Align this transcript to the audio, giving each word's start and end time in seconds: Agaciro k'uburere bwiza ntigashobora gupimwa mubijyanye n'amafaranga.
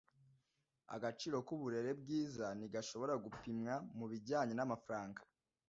Agaciro 0.95 1.37
k'uburere 1.47 1.91
bwiza 2.01 2.45
ntigashobora 2.57 3.13
gupimwa 3.23 3.73
mubijyanye 3.97 4.53
n'amafaranga. 4.55 5.21